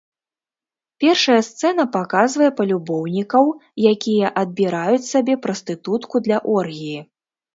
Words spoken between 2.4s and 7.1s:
палюбоўнікаў, якія адбіраюць сабе прастытутку для оргіі.